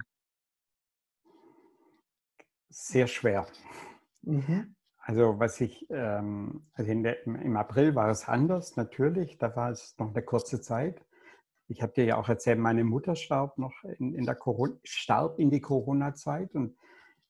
Sehr 2.69 3.07
schwer. 3.07 3.47
Mhm. 4.21 4.75
Also 4.99 5.39
was 5.39 5.59
ich, 5.59 5.87
ähm, 5.89 6.67
also 6.73 6.93
der, 7.01 7.25
im 7.25 7.57
April 7.57 7.95
war 7.95 8.09
es 8.09 8.27
anders, 8.27 8.75
natürlich, 8.75 9.37
da 9.39 9.55
war 9.55 9.71
es 9.71 9.95
noch 9.97 10.13
eine 10.13 10.21
kurze 10.21 10.61
Zeit. 10.61 11.03
Ich 11.67 11.81
habe 11.81 11.93
dir 11.93 12.05
ja 12.05 12.17
auch 12.17 12.29
erzählt, 12.29 12.59
meine 12.59 12.83
Mutter 12.83 13.15
starb 13.15 13.57
noch 13.57 13.73
in, 13.97 14.13
in 14.13 14.25
der 14.25 14.35
Corona, 14.35 14.75
starb 14.83 15.39
in 15.39 15.49
die 15.49 15.61
Corona-Zeit 15.61 16.53
und 16.55 16.75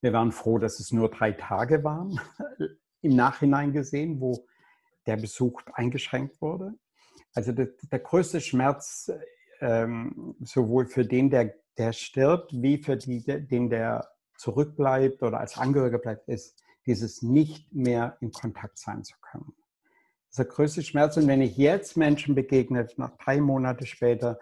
Wir 0.01 0.13
waren 0.13 0.31
froh, 0.31 0.59
dass 0.59 0.79
es 0.79 0.93
nur 0.93 1.09
drei 1.09 1.33
Tage 1.33 1.83
waren, 1.83 2.19
im 3.01 3.15
Nachhinein 3.15 3.73
gesehen, 3.73 4.21
wo 4.21 4.45
der 5.05 5.17
Besuch 5.17 5.61
eingeschränkt 5.73 6.41
wurde. 6.41 6.73
Also 7.33 7.51
der, 7.51 7.69
der 7.91 7.99
größte 7.99 8.41
Schmerz, 8.41 9.11
ähm, 9.61 10.35
sowohl 10.41 10.87
für 10.87 11.05
den, 11.05 11.29
der, 11.29 11.53
der 11.77 11.93
stirbt, 11.93 12.51
wie 12.53 12.77
für 12.77 12.97
die, 12.97 13.23
den, 13.23 13.69
der 13.69 14.09
zurückbleibt 14.37 15.21
oder 15.21 15.39
als 15.39 15.57
Angehöriger 15.57 15.99
bleibt, 15.99 16.27
ist 16.27 16.63
dieses 16.85 17.21
nicht 17.21 17.73
mehr 17.73 18.17
in 18.21 18.31
Kontakt 18.31 18.77
sein 18.77 19.03
zu 19.03 19.15
können. 19.21 19.53
Das 20.27 20.31
ist 20.31 20.39
der 20.39 20.45
größte 20.45 20.83
Schmerz. 20.83 21.17
Und 21.17 21.27
wenn 21.27 21.41
ich 21.41 21.57
jetzt 21.57 21.97
Menschen 21.97 22.35
begegne, 22.35 22.87
noch 22.97 23.17
drei 23.17 23.41
Monate 23.41 23.85
später, 23.85 24.39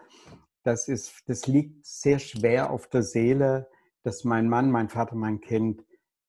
das, 0.64 0.88
ist, 0.88 1.24
das 1.28 1.48
liegt 1.48 1.86
sehr 1.86 2.20
schwer 2.20 2.70
auf 2.70 2.88
der 2.88 3.04
Seele, 3.04 3.68
dass 4.04 4.24
mein 4.24 4.48
Mann, 4.48 4.72
mein 4.72 4.90
Vater, 4.90 5.16
mein 5.16 5.42
Kind, 5.42 5.84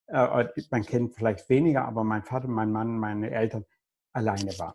äh, 0.07 0.45
mein 0.71 0.85
Kind 0.85 1.15
vielleicht 1.15 1.49
weniger, 1.49 1.85
aber 1.85 2.05
mein 2.05 2.25
Vater, 2.25 2.49
mein 2.49 2.73
Mann, 2.73 2.99
meine 2.99 3.31
Eltern 3.31 3.65
alleine 4.13 4.59
waren 4.59 4.75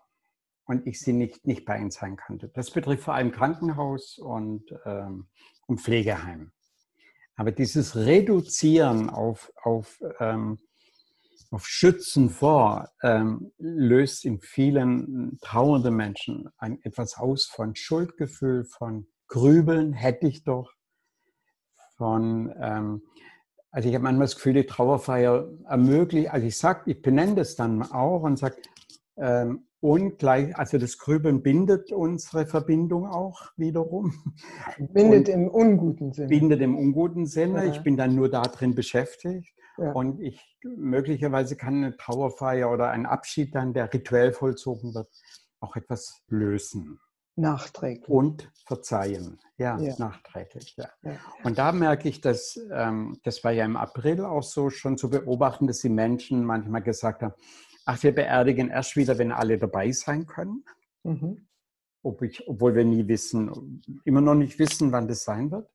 und 0.65 0.88
ich 0.88 1.00
sie 1.00 1.13
nicht, 1.13 1.46
nicht 1.46 1.65
bei 1.65 1.77
ihnen 1.77 1.91
sein 1.91 2.17
konnte. 2.17 2.50
Das 2.50 2.72
betrifft 2.72 3.03
vor 3.03 3.13
allem 3.13 3.32
Krankenhaus 3.32 4.17
und, 4.17 4.63
ähm, 4.86 5.27
und 5.67 5.82
Pflegeheim. 5.82 6.51
Aber 7.36 7.51
dieses 7.51 7.96
Reduzieren 7.96 9.10
auf, 9.10 9.51
auf, 9.63 10.00
ähm, 10.20 10.60
auf 11.51 11.67
Schützen 11.67 12.29
vor 12.29 12.89
ähm, 13.01 13.51
löst 13.58 14.25
in 14.25 14.39
vielen 14.39 15.38
trauernden 15.41 15.96
Menschen 15.96 16.50
ein, 16.58 16.79
etwas 16.84 17.17
aus 17.17 17.46
von 17.46 17.75
Schuldgefühl, 17.75 18.65
von 18.65 19.08
Grübeln, 19.27 19.93
hätte 19.93 20.27
ich 20.27 20.43
doch, 20.43 20.74
von, 21.98 22.53
ähm, 22.60 23.01
also 23.72 23.89
ich 23.89 23.96
habe 23.96 24.03
manchmal 24.03 24.25
das 24.25 24.36
Gefühl, 24.36 24.53
die 24.53 24.65
Trauerfeier 24.65 25.50
ermöglicht, 25.65 26.29
also 26.29 26.46
ich 26.46 26.58
sage, 26.58 26.91
ich 26.91 27.01
benenne 27.01 27.36
das 27.36 27.55
dann 27.55 27.82
auch 27.82 28.22
und 28.22 28.38
sage, 28.38 28.58
ähm, 29.17 29.67
und 29.84 30.18
gleich, 30.18 30.58
also 30.58 30.78
das 30.78 30.98
Grübeln 30.98 31.44
bindet 31.44 31.92
unsere 31.92 32.46
Verbindung 32.46 33.06
auch 33.06 33.52
wiederum. 33.58 34.13
Bindet 34.80 35.28
und 35.28 35.34
im 35.34 35.48
unguten 35.50 36.13
Sinne. 36.13 36.30
Bindet 36.30 36.62
im 36.62 36.78
unguten 36.78 37.25
Sinne. 37.25 37.66
Ja. 37.66 37.72
Ich 37.72 37.84
bin 37.84 37.98
dann 37.98 38.16
nur 38.16 38.30
da 38.30 38.44
drin 38.44 38.75
beschäftigt. 38.75 39.54
Ja. 39.78 39.92
Und 39.92 40.22
ich 40.22 40.40
möglicherweise 40.63 41.58
kann 41.58 41.84
eine 41.84 41.98
Trauerfeier 41.98 42.72
oder 42.72 42.92
ein 42.92 43.06
Abschied 43.06 43.56
dann, 43.56 43.74
der 43.74 43.94
rituell 43.94 44.32
vollzogen 44.32 44.94
wird, 44.94 45.10
auch 45.60 45.75
etwas 45.75 46.24
lösen. 46.30 47.02
Nachträglich. 47.36 48.08
Und 48.08 48.54
verzeihen. 48.66 49.42
Ja, 49.58 49.78
ja. 49.80 49.96
nachträglich. 49.98 50.75
Ja. 50.78 50.88
ja. 51.02 51.18
Und 51.44 51.58
da 51.58 51.74
merke 51.74 52.08
ich, 52.08 52.22
dass, 52.22 52.58
ähm, 52.72 53.20
das 53.24 53.44
war 53.44 53.52
ja 53.52 53.66
im 53.66 53.75
April 53.75 54.24
auch 54.24 54.44
so 54.44 54.70
schon 54.70 54.98
zu 54.98 55.10
beobachten, 55.10 55.68
dass 55.68 55.80
die 55.80 55.90
Menschen 55.90 56.46
manchmal 56.46 56.84
gesagt 56.84 57.22
haben, 57.22 57.34
ach, 57.86 58.02
wir 58.04 58.13
beerdigen 58.13 58.70
erst 58.70 58.96
wieder, 58.96 59.18
wenn 59.18 59.32
alle 59.32 59.58
dabei 59.58 59.92
sein 59.92 60.25
können. 60.25 60.63
Mhm. 61.04 61.48
Ob 62.02 62.22
ich, 62.22 62.48
obwohl 62.48 62.75
wir 62.75 62.84
nie 62.84 63.08
wissen, 63.08 63.82
immer 64.04 64.22
noch 64.22 64.36
nicht 64.36 64.60
wissen, 64.60 64.92
wann 64.92 65.08
das 65.08 65.24
sein 65.24 65.52
wird. 65.52 65.70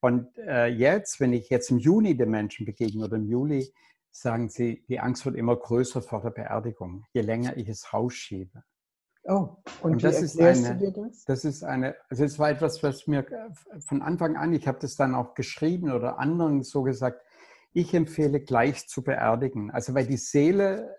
Und 0.00 0.36
äh, 0.38 0.66
jetzt, 0.66 1.18
wenn 1.20 1.32
ich 1.32 1.48
jetzt 1.48 1.70
im 1.70 1.78
Juni 1.78 2.16
den 2.16 2.30
Menschen 2.30 2.66
begegne 2.66 3.04
oder 3.04 3.16
im 3.16 3.26
Juli, 3.26 3.72
sagen 4.10 4.48
sie, 4.48 4.84
die 4.88 5.00
Angst 5.00 5.24
wird 5.24 5.34
immer 5.34 5.56
größer 5.56 6.02
vor 6.02 6.20
der 6.20 6.30
Beerdigung, 6.30 7.04
je 7.12 7.22
länger 7.22 7.56
ich 7.56 7.68
es 7.68 7.92
rausschiebe. 7.92 8.62
Oh, 9.24 9.56
und, 9.80 9.92
und 9.92 10.04
das 10.04 10.20
ist 10.20 10.38
eine, 10.38 10.74
du 10.74 10.92
dir 10.92 10.92
das? 10.92 11.24
Das 11.24 11.44
ist 11.44 11.64
eine, 11.64 11.96
also 12.10 12.24
es 12.24 12.38
war 12.38 12.50
etwas, 12.50 12.82
was 12.82 13.06
mir 13.06 13.26
von 13.80 14.02
Anfang 14.02 14.36
an, 14.36 14.52
ich 14.52 14.68
habe 14.68 14.78
das 14.78 14.96
dann 14.96 15.14
auch 15.14 15.34
geschrieben 15.34 15.90
oder 15.90 16.18
anderen 16.18 16.62
so 16.62 16.82
gesagt, 16.82 17.22
ich 17.72 17.94
empfehle 17.94 18.40
gleich 18.40 18.86
zu 18.86 19.02
beerdigen. 19.02 19.70
Also 19.70 19.94
weil 19.94 20.06
die 20.06 20.18
Seele 20.18 20.94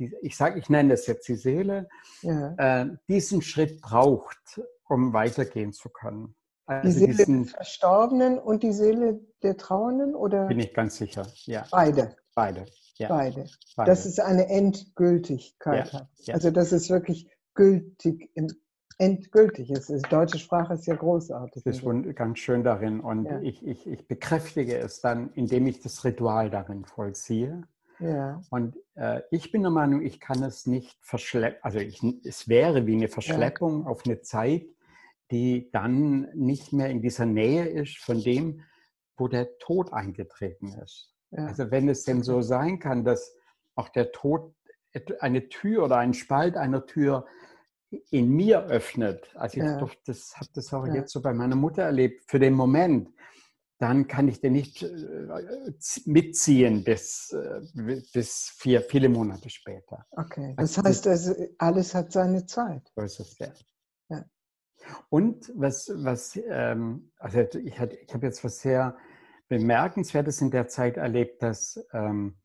die, 0.00 0.16
ich 0.22 0.36
sage, 0.36 0.58
ich 0.58 0.68
nenne 0.70 0.90
das 0.90 1.06
jetzt 1.06 1.28
die 1.28 1.36
Seele, 1.36 1.88
ja. 2.22 2.54
äh, 2.56 2.86
diesen 3.08 3.42
Schritt 3.42 3.80
braucht, 3.80 4.60
um 4.88 5.12
weitergehen 5.12 5.72
zu 5.72 5.90
können. 5.90 6.34
Also 6.66 6.88
die 6.88 6.92
Seele 6.92 7.14
diesen, 7.14 7.42
des 7.44 7.52
Verstorbenen 7.52 8.38
und 8.38 8.62
die 8.62 8.72
Seele 8.72 9.20
der 9.42 9.56
Trauernden? 9.56 10.14
Oder? 10.14 10.46
Bin 10.46 10.58
ich 10.58 10.72
ganz 10.72 10.96
sicher, 10.96 11.26
ja. 11.44 11.66
Beide. 11.70 12.16
Beide. 12.34 12.64
Ja. 12.96 13.08
Beide. 13.08 13.46
Beide. 13.76 13.90
Dass 13.90 14.06
es 14.06 14.18
eine 14.18 14.48
Endgültigkeit 14.48 15.92
ja. 15.92 16.00
hat. 16.00 16.08
Ja. 16.24 16.34
Also 16.34 16.50
dass 16.50 16.72
es 16.72 16.90
wirklich 16.90 17.28
gültig, 17.54 18.30
endgültig 18.98 19.70
ist. 19.70 19.88
Die 19.88 20.00
deutsche 20.08 20.38
Sprache 20.38 20.74
ist 20.74 20.86
ja 20.86 20.94
großartig. 20.94 21.64
Das 21.64 21.78
ist 21.78 22.16
ganz 22.16 22.38
schön 22.38 22.62
darin. 22.62 23.00
Und 23.00 23.26
ich, 23.42 23.66
ich, 23.66 23.86
ich 23.86 24.06
bekräftige 24.06 24.78
es 24.78 25.00
dann, 25.00 25.32
indem 25.32 25.66
ich 25.66 25.80
das 25.80 26.04
Ritual 26.04 26.50
darin 26.50 26.84
vollziehe. 26.84 27.62
Ja. 28.00 28.40
Und 28.50 28.76
äh, 28.94 29.22
ich 29.30 29.52
bin 29.52 29.62
der 29.62 29.70
Meinung, 29.70 30.02
ich 30.02 30.20
kann 30.20 30.42
es 30.42 30.66
nicht 30.66 30.98
verschleppen. 31.00 31.58
Also 31.62 31.78
ich, 31.78 32.02
es 32.24 32.48
wäre 32.48 32.86
wie 32.86 32.94
eine 32.94 33.08
Verschleppung 33.08 33.84
ja. 33.84 33.90
auf 33.90 34.04
eine 34.04 34.22
Zeit, 34.22 34.66
die 35.30 35.70
dann 35.70 36.28
nicht 36.34 36.72
mehr 36.72 36.88
in 36.88 37.02
dieser 37.02 37.26
Nähe 37.26 37.66
ist 37.66 37.98
von 37.98 38.22
dem, 38.22 38.62
wo 39.16 39.28
der 39.28 39.58
Tod 39.58 39.92
eingetreten 39.92 40.74
ist. 40.82 41.14
Ja. 41.30 41.46
Also 41.46 41.70
wenn 41.70 41.88
es 41.88 42.04
denn 42.04 42.22
so 42.22 42.42
sein 42.42 42.78
kann, 42.78 43.04
dass 43.04 43.36
auch 43.76 43.88
der 43.88 44.12
Tod 44.12 44.54
eine 45.20 45.48
Tür 45.48 45.84
oder 45.84 45.98
einen 45.98 46.14
Spalt 46.14 46.56
einer 46.56 46.84
Tür 46.86 47.26
in 48.10 48.30
mir 48.30 48.64
öffnet. 48.64 49.30
Also 49.36 49.58
ich 49.58 49.64
ja. 49.64 49.80
habe 49.80 49.92
das, 50.04 50.34
hab 50.36 50.52
das 50.54 50.72
auch 50.72 50.86
jetzt 50.86 51.12
so 51.12 51.22
bei 51.22 51.32
meiner 51.32 51.56
Mutter 51.56 51.82
erlebt, 51.82 52.24
für 52.28 52.38
den 52.38 52.54
Moment 52.54 53.10
dann 53.80 54.06
kann 54.06 54.28
ich 54.28 54.40
den 54.40 54.52
nicht 54.52 54.82
äh, 54.82 55.72
mitziehen 56.04 56.84
bis, 56.84 57.32
äh, 57.32 58.02
bis 58.12 58.52
vier, 58.58 58.82
viele 58.82 59.08
Monate 59.08 59.48
später. 59.48 60.06
Okay, 60.10 60.54
das 60.56 60.78
also, 60.78 60.88
heißt 60.88 61.06
also, 61.06 61.34
alles 61.56 61.94
hat 61.94 62.12
seine 62.12 62.44
Zeit. 62.44 62.92
So 62.94 63.00
ist 63.00 63.20
es, 63.20 63.38
ja. 63.38 63.52
ja. 64.10 64.24
Und 65.08 65.50
was, 65.56 65.90
was 65.96 66.38
ähm, 66.46 67.10
also 67.18 67.40
ich, 67.40 67.80
ich 67.80 67.80
habe 67.80 68.26
jetzt 68.26 68.44
was 68.44 68.60
sehr 68.60 68.98
Bemerkenswertes 69.48 70.42
in 70.42 70.50
der 70.50 70.68
Zeit 70.68 70.98
erlebt, 70.98 71.42
dass 71.42 71.82
ähm, 71.94 72.36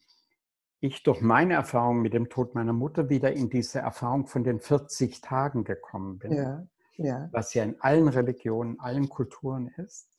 ich 0.80 1.04
durch 1.04 1.20
meine 1.20 1.56
Erfahrung 1.56 2.01
mit 2.01 2.13
dem 2.13 2.30
Tod 2.30 2.56
meiner 2.56 2.74
Mutter 2.74 3.10
wieder 3.10 3.34
in 3.34 3.50
diese 3.50 3.80
Erfahrung 3.80 4.25
von 4.27 4.46
den 4.46 4.62
40 4.62 5.20
Tagen 5.20 5.65
gekommen 5.65 6.18
bin. 6.18 6.32
Ja, 6.32 6.68
ja. 6.96 7.30
Was 7.34 7.54
ja 7.54 7.63
in 7.63 7.82
allen 7.82 8.08
Religionen, 8.08 8.80
allen 8.80 9.10
Kulturen 9.10 9.68
ist. 9.68 10.10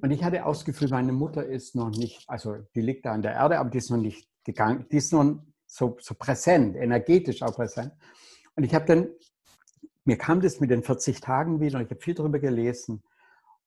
Und 0.00 0.10
ich 0.10 0.24
hatte 0.24 0.46
auch 0.46 0.52
das 0.52 0.64
Gefühl, 0.64 0.88
meine 0.88 1.12
Mutter 1.12 1.44
ist 1.44 1.74
noch 1.74 1.90
nicht, 1.90 2.28
also 2.28 2.56
die 2.74 2.80
liegt 2.80 3.04
da 3.04 3.12
an 3.12 3.22
der 3.22 3.32
Erde, 3.32 3.58
aber 3.58 3.70
die 3.70 3.78
ist 3.78 3.90
noch 3.90 3.98
nicht 3.98 4.28
gegangen, 4.44 4.86
die 4.90 4.96
ist 4.96 5.12
noch 5.12 5.42
so, 5.66 5.96
so 6.00 6.14
präsent, 6.14 6.76
energetisch 6.76 7.42
auch 7.42 7.54
präsent. 7.54 7.92
Und 8.56 8.64
ich 8.64 8.74
habe 8.74 8.86
dann, 8.86 9.08
mir 10.04 10.16
kam 10.16 10.40
das 10.40 10.60
mit 10.60 10.70
den 10.70 10.82
40 10.82 11.20
Tagen 11.20 11.60
wieder 11.60 11.78
und 11.78 11.84
ich 11.84 11.90
habe 11.90 12.00
viel 12.00 12.14
darüber 12.14 12.38
gelesen 12.38 13.02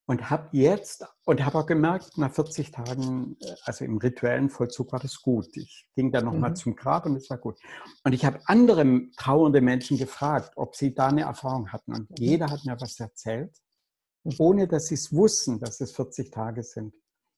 und 0.08 0.29
habe 0.29 0.50
jetzt, 0.51 1.05
und 1.25 1.44
habe 1.46 1.60
auch 1.60 1.65
gemerkt, 1.65 2.17
nach 2.17 2.32
40 2.32 2.72
Tagen, 2.72 3.38
äh, 3.41 3.55
also 3.63 3.86
im 3.86 3.98
rituellen 3.98 4.50
Vollzug 4.50 4.91
war 4.91 5.00
das 5.00 5.22
gut. 5.22 5.55
Ich 5.58 5.88
ging 5.96 6.12
dann 6.12 6.25
nochmal 6.25 6.51
mhm. 6.51 6.55
zum 6.55 6.75
Grab 6.75 7.05
und 7.05 7.15
es 7.15 7.29
war 7.29 7.38
gut. 7.38 7.60
Und 8.03 8.13
ich 8.13 8.25
habe 8.25 8.39
andere 8.46 9.10
trauernde 9.17 9.62
Menschen 9.62 9.98
gefragt, 9.98 10.51
ob 10.55 10.75
sie 10.75 10.94
da 10.94 11.08
eine 11.08 11.22
Erfahrung 11.22 11.72
hatten. 11.72 11.94
Und 11.94 12.10
mhm. 12.10 12.15
jeder 12.17 12.51
hat 12.51 12.65
mir 12.65 12.79
was 12.79 13.00
erzählt 13.00 13.55
ohne 14.39 14.67
dass 14.67 14.88
sie 14.88 14.96
es 14.96 15.13
wussten, 15.13 15.60
dass 15.60 15.82
es 15.82 15.91
40 15.91 16.32
Tage 16.32 16.63
sind. 16.63 16.94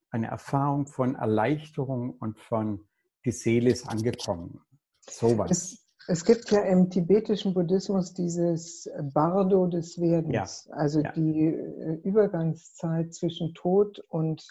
Eine 0.09 0.27
Erfahrung 0.27 0.87
von 0.87 1.15
Erleichterung 1.15 2.11
und 2.11 2.39
von 2.39 2.87
die 3.25 3.31
Seele 3.31 3.71
ist 3.71 3.87
angekommen. 3.87 4.61
Sowas. 5.01 5.51
Es, 5.51 5.87
es 6.07 6.23
gibt 6.23 6.49
ja 6.51 6.61
im 6.61 6.89
tibetischen 6.89 7.53
Buddhismus 7.53 8.13
dieses 8.13 8.89
Bardo 9.13 9.67
des 9.67 9.99
Werdens, 9.99 10.65
ja. 10.69 10.75
also 10.75 11.01
ja. 11.01 11.11
die 11.11 11.47
äh, 11.47 11.99
Übergangszeit 12.03 13.13
zwischen 13.13 13.53
Tod 13.53 13.99
und 14.07 14.47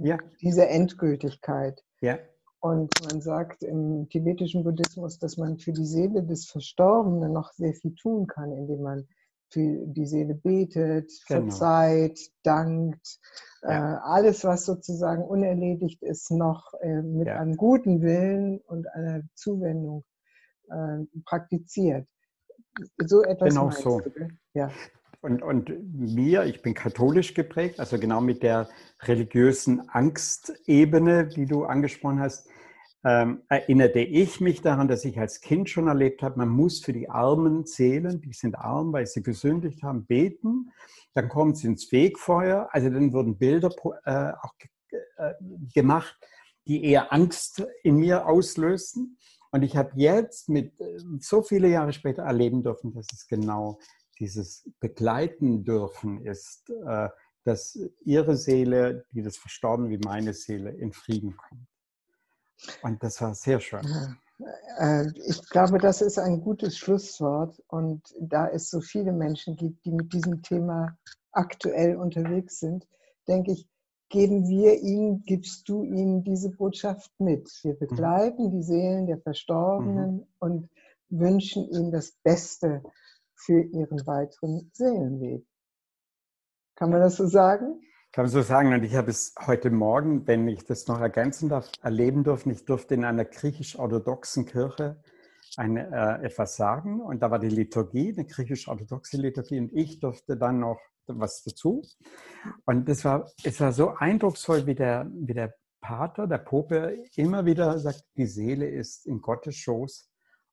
ja. 0.00 0.18
dieser 0.40 0.68
Endgültigkeit. 0.68 1.82
Ja. 2.00 2.18
Und 2.60 2.90
man 3.10 3.20
sagt 3.20 3.62
im 3.62 4.08
tibetischen 4.08 4.64
Buddhismus, 4.64 5.18
dass 5.18 5.36
man 5.36 5.58
für 5.58 5.72
die 5.72 5.84
Seele 5.84 6.22
des 6.22 6.46
Verstorbenen 6.46 7.32
noch 7.32 7.52
sehr 7.52 7.74
viel 7.74 7.94
tun 7.94 8.26
kann, 8.26 8.52
indem 8.52 8.82
man 8.82 9.08
für 9.54 9.86
die 9.86 10.06
Seele 10.06 10.34
betet, 10.34 11.12
genau. 11.28 11.42
verzeiht, 11.42 12.18
dankt, 12.42 13.20
ja. 13.62 13.94
äh, 13.94 13.98
alles, 14.02 14.44
was 14.44 14.66
sozusagen 14.66 15.22
unerledigt 15.22 16.02
ist, 16.02 16.32
noch 16.32 16.74
äh, 16.80 17.02
mit 17.02 17.28
ja. 17.28 17.38
einem 17.38 17.56
guten 17.56 18.02
Willen 18.02 18.58
und 18.66 18.88
einer 18.88 19.22
Zuwendung 19.34 20.04
äh, 20.68 21.04
praktiziert. 21.24 22.08
So 22.98 23.22
etwas 23.22 23.50
genau 23.50 23.70
so. 23.70 24.00
Du, 24.00 24.10
ja. 24.54 24.70
Und, 25.20 25.42
und 25.42 25.70
mir, 25.94 26.44
ich 26.44 26.60
bin 26.60 26.74
katholisch 26.74 27.32
geprägt, 27.32 27.78
also 27.78 27.98
genau 27.98 28.20
mit 28.20 28.42
der 28.42 28.68
religiösen 29.02 29.88
Angstebene, 29.88 31.28
die 31.28 31.46
du 31.46 31.64
angesprochen 31.64 32.20
hast, 32.20 32.48
ähm, 33.04 33.42
erinnerte 33.48 34.00
ich 34.00 34.40
mich 34.40 34.62
daran, 34.62 34.88
dass 34.88 35.04
ich 35.04 35.18
als 35.18 35.40
Kind 35.42 35.68
schon 35.68 35.88
erlebt 35.88 36.22
habe, 36.22 36.38
man 36.38 36.48
muss 36.48 36.82
für 36.82 36.94
die 36.94 37.10
armen 37.10 37.66
Seelen, 37.66 38.22
die 38.22 38.32
sind 38.32 38.56
arm, 38.56 38.92
weil 38.92 39.06
sie 39.06 39.22
gesündigt 39.22 39.82
haben, 39.82 40.06
beten. 40.06 40.72
Dann 41.12 41.28
kommen 41.28 41.54
sie 41.54 41.66
ins 41.66 41.92
Wegfeuer. 41.92 42.68
Also 42.72 42.88
dann 42.88 43.12
wurden 43.12 43.36
Bilder 43.36 43.70
äh, 44.04 44.32
auch 44.40 44.54
äh, 45.18 45.34
gemacht, 45.74 46.18
die 46.66 46.82
eher 46.84 47.12
Angst 47.12 47.66
in 47.82 47.96
mir 47.96 48.26
auslösten. 48.26 49.18
Und 49.50 49.62
ich 49.62 49.76
habe 49.76 49.92
jetzt 49.96 50.48
mit 50.48 50.80
äh, 50.80 50.98
so 51.20 51.42
viele 51.42 51.68
Jahre 51.68 51.92
später 51.92 52.22
erleben 52.22 52.62
dürfen, 52.62 52.94
dass 52.94 53.06
es 53.12 53.26
genau 53.26 53.78
dieses 54.18 54.68
Begleiten 54.80 55.64
dürfen 55.64 56.24
ist, 56.24 56.70
äh, 56.70 57.08
dass 57.44 57.78
ihre 58.02 58.36
Seele, 58.36 59.04
die 59.12 59.22
das 59.22 59.36
verstorben 59.36 59.90
wie 59.90 59.98
meine 59.98 60.32
Seele, 60.32 60.70
in 60.70 60.92
Frieden 60.92 61.36
kommt. 61.36 61.68
Und 62.82 63.02
das 63.02 63.20
war 63.20 63.34
sehr 63.34 63.60
schön. 63.60 63.82
Äh, 64.78 65.06
ich 65.26 65.48
glaube, 65.48 65.78
das 65.78 66.02
ist 66.02 66.18
ein 66.18 66.40
gutes 66.40 66.76
Schlusswort. 66.76 67.62
Und 67.68 68.02
da 68.20 68.48
es 68.48 68.70
so 68.70 68.80
viele 68.80 69.12
Menschen 69.12 69.56
gibt, 69.56 69.84
die 69.84 69.92
mit 69.92 70.12
diesem 70.12 70.42
Thema 70.42 70.96
aktuell 71.32 71.96
unterwegs 71.96 72.60
sind, 72.60 72.86
denke 73.28 73.52
ich, 73.52 73.68
geben 74.08 74.48
wir 74.48 74.80
ihnen, 74.80 75.24
gibst 75.24 75.68
du 75.68 75.82
ihnen 75.82 76.22
diese 76.22 76.50
Botschaft 76.50 77.10
mit. 77.18 77.50
Wir 77.62 77.74
mhm. 77.74 77.78
begleiten 77.78 78.50
die 78.50 78.62
Seelen 78.62 79.06
der 79.06 79.18
Verstorbenen 79.18 80.16
mhm. 80.16 80.26
und 80.38 80.70
wünschen 81.08 81.68
ihnen 81.68 81.90
das 81.90 82.12
Beste 82.22 82.82
für 83.34 83.60
ihren 83.60 84.06
weiteren 84.06 84.70
Seelenweg. 84.72 85.44
Kann 86.76 86.90
man 86.90 87.00
das 87.00 87.16
so 87.16 87.26
sagen? 87.26 87.80
Kann 88.14 88.26
man 88.26 88.30
so 88.30 88.42
sagen. 88.42 88.72
Und 88.72 88.84
ich 88.84 88.94
habe 88.94 89.10
es 89.10 89.34
heute 89.44 89.70
Morgen, 89.70 90.24
wenn 90.28 90.46
ich 90.46 90.64
das 90.64 90.86
noch 90.86 91.00
ergänzen 91.00 91.48
darf, 91.48 91.68
erleben 91.82 92.22
dürfen. 92.22 92.52
Ich 92.52 92.64
durfte 92.64 92.94
in 92.94 93.04
einer 93.04 93.24
griechisch-orthodoxen 93.24 94.46
Kirche 94.46 95.02
eine, 95.56 95.90
äh, 95.90 96.26
etwas 96.26 96.54
sagen. 96.54 97.00
Und 97.00 97.24
da 97.24 97.32
war 97.32 97.40
die 97.40 97.48
Liturgie, 97.48 98.14
eine 98.16 98.24
griechisch-orthodoxe 98.24 99.16
Liturgie. 99.16 99.58
Und 99.58 99.72
ich 99.72 99.98
durfte 99.98 100.36
dann 100.36 100.60
noch 100.60 100.78
was 101.08 101.42
dazu. 101.42 101.82
Und 102.64 102.88
das 102.88 103.04
war, 103.04 103.28
es 103.42 103.60
war 103.60 103.72
so 103.72 103.96
eindrucksvoll, 103.96 104.64
wie 104.68 104.76
der, 104.76 105.10
wie 105.12 105.34
der 105.34 105.52
Pater, 105.80 106.28
der 106.28 106.38
Pope, 106.38 106.96
immer 107.16 107.44
wieder 107.46 107.80
sagt, 107.80 108.04
die 108.16 108.26
Seele 108.26 108.68
ist 108.68 109.06
in 109.06 109.22
Gottes 109.22 109.56
Schoß. 109.56 110.08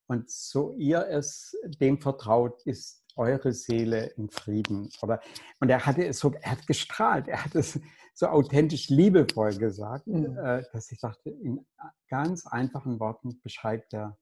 Und 0.08 0.28
so 0.28 0.74
ihr 0.78 1.06
es 1.06 1.56
dem 1.80 2.00
vertraut, 2.00 2.60
ist 2.64 3.01
eure 3.16 3.52
Seele 3.52 4.06
in 4.16 4.30
Frieden. 4.30 4.88
Oder, 5.02 5.20
und 5.60 5.68
er 5.68 5.84
hatte 5.86 6.06
es 6.06 6.18
so, 6.18 6.32
er 6.40 6.52
hat 6.52 6.66
gestrahlt, 6.66 7.28
er 7.28 7.44
hat 7.44 7.54
es 7.54 7.80
so 8.14 8.26
authentisch 8.26 8.88
liebevoll 8.88 9.56
gesagt, 9.56 10.06
mhm. 10.06 10.36
Äh, 10.36 10.62
dass 10.72 10.90
ich 10.92 11.00
dachte, 11.00 11.30
in 11.30 11.64
ganz 12.08 12.46
einfachen 12.46 13.00
Worten 13.00 13.40
beschreibt 13.42 13.94
er, 13.94 14.18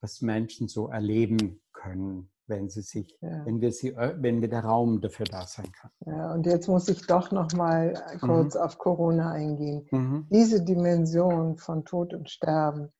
was 0.00 0.20
Menschen 0.20 0.68
so 0.68 0.88
erleben 0.88 1.60
können, 1.72 2.30
wenn 2.46 2.68
sie 2.68 2.82
sich, 2.82 3.16
ja. 3.20 3.44
wenn 3.44 3.60
wir 3.60 3.72
sie, 3.72 3.94
wenn 3.96 4.40
wir 4.40 4.48
der 4.48 4.64
Raum 4.64 5.00
dafür 5.00 5.26
da 5.26 5.46
sein 5.46 5.70
kann. 5.72 5.90
Ja, 6.06 6.32
und 6.32 6.46
jetzt 6.46 6.68
muss 6.68 6.88
ich 6.88 7.06
doch 7.06 7.32
noch 7.32 7.52
mal 7.52 7.94
kurz 8.20 8.54
mhm. 8.54 8.60
auf 8.60 8.78
Corona 8.78 9.32
eingehen. 9.32 9.86
Mhm. 9.90 10.26
Diese 10.30 10.64
Dimension 10.64 11.56
von 11.58 11.84
Tod 11.84 12.14
und 12.14 12.30
Sterben 12.30 12.92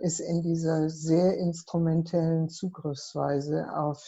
ist 0.00 0.20
in 0.20 0.42
dieser 0.42 0.88
sehr 0.88 1.36
instrumentellen 1.36 2.48
Zugriffsweise 2.48 3.66
auf 3.76 4.02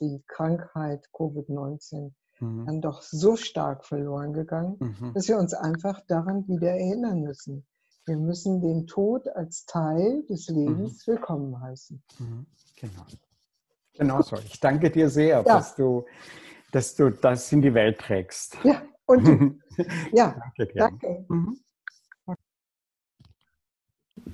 die 0.00 0.22
Krankheit 0.26 1.06
Covid-19 1.12 2.12
mhm. 2.40 2.66
dann 2.66 2.80
doch 2.80 3.02
so 3.02 3.36
stark 3.36 3.84
verloren 3.84 4.32
gegangen, 4.32 4.76
mhm. 4.80 5.12
dass 5.14 5.28
wir 5.28 5.38
uns 5.38 5.52
einfach 5.52 6.00
daran 6.06 6.48
wieder 6.48 6.70
erinnern 6.70 7.22
müssen. 7.22 7.66
Wir 8.06 8.16
müssen 8.16 8.60
den 8.60 8.86
Tod 8.86 9.28
als 9.28 9.66
Teil 9.66 10.22
des 10.28 10.48
Lebens 10.48 11.06
mhm. 11.06 11.12
willkommen 11.12 11.60
heißen. 11.60 12.02
Mhm. 12.18 12.46
Genau. 12.80 13.02
Genau 13.94 14.22
so. 14.22 14.36
Ich 14.36 14.60
danke 14.60 14.90
dir 14.90 15.08
sehr, 15.10 15.38
ja. 15.38 15.42
dass, 15.42 15.74
du, 15.74 16.04
dass 16.72 16.94
du 16.94 17.10
das 17.10 17.50
in 17.52 17.62
die 17.62 17.74
Welt 17.74 17.98
trägst. 17.98 18.56
Ja, 18.62 18.82
und 19.06 19.60
ja, 20.12 20.34
danke. 20.38 20.72
Dir. 20.72 20.78
danke. 20.78 21.26